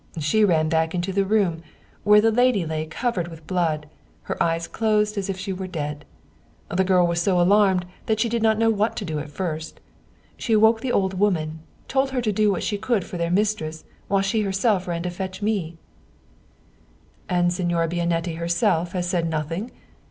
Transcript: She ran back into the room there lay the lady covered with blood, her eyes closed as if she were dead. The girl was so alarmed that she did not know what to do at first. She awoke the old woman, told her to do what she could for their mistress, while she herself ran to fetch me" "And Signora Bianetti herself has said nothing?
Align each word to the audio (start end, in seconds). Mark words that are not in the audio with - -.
She 0.19 0.43
ran 0.43 0.67
back 0.67 0.95
into 0.95 1.13
the 1.13 1.23
room 1.25 1.61
there 2.03 2.13
lay 2.31 2.51
the 2.53 2.65
lady 2.65 2.85
covered 2.87 3.27
with 3.27 3.45
blood, 3.45 3.87
her 4.23 4.41
eyes 4.41 4.67
closed 4.67 5.15
as 5.15 5.29
if 5.29 5.37
she 5.37 5.53
were 5.53 5.67
dead. 5.67 6.05
The 6.75 6.83
girl 6.83 7.05
was 7.05 7.21
so 7.21 7.39
alarmed 7.39 7.85
that 8.07 8.19
she 8.19 8.27
did 8.27 8.41
not 8.41 8.57
know 8.57 8.71
what 8.71 8.95
to 8.95 9.05
do 9.05 9.19
at 9.19 9.29
first. 9.29 9.79
She 10.37 10.53
awoke 10.53 10.81
the 10.81 10.91
old 10.91 11.13
woman, 11.19 11.59
told 11.87 12.09
her 12.09 12.21
to 12.23 12.31
do 12.31 12.49
what 12.51 12.63
she 12.63 12.79
could 12.79 13.05
for 13.05 13.17
their 13.17 13.29
mistress, 13.29 13.83
while 14.07 14.23
she 14.23 14.41
herself 14.41 14.87
ran 14.87 15.03
to 15.03 15.11
fetch 15.11 15.43
me" 15.43 15.77
"And 17.29 17.53
Signora 17.53 17.87
Bianetti 17.87 18.37
herself 18.39 18.93
has 18.93 19.07
said 19.07 19.29
nothing? 19.29 19.69